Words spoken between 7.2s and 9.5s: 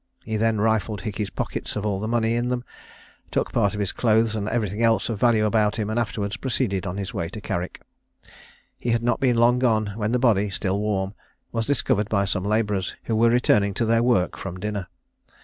to Carrick. He had not been